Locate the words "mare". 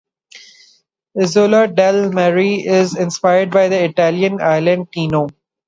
2.11-2.39